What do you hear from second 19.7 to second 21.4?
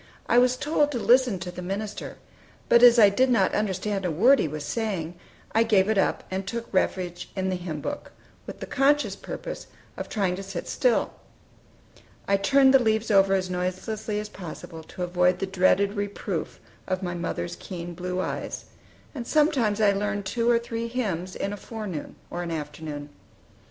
I learned two or three hymns